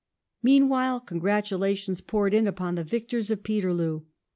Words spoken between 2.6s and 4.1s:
the victors of Peterloo.